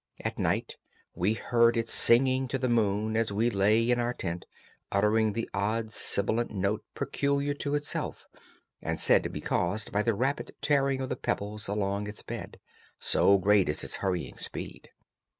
At 0.25 0.39
night 0.39 0.77
we 1.13 1.33
heard 1.35 1.77
it 1.77 1.87
singing 1.87 2.47
to 2.47 2.57
the 2.57 2.67
moon 2.67 3.15
as 3.15 3.31
we 3.31 3.51
lay 3.51 3.91
in 3.91 3.99
our 3.99 4.15
tent, 4.15 4.47
uttering 4.91 5.33
that 5.33 5.45
odd 5.53 5.91
sibilant 5.93 6.49
note 6.49 6.83
peculiar 6.95 7.53
to 7.59 7.75
itself 7.75 8.25
and 8.81 8.99
said 8.99 9.21
to 9.21 9.29
be 9.29 9.41
caused 9.41 9.91
by 9.91 10.01
the 10.01 10.15
rapid 10.15 10.55
tearing 10.59 11.01
of 11.01 11.09
the 11.09 11.15
pebbles 11.15 11.67
along 11.67 12.07
its 12.07 12.23
bed, 12.23 12.59
so 12.97 13.37
great 13.37 13.69
is 13.69 13.83
its 13.83 13.97
hurrying 13.97 14.39
speed. 14.39 14.89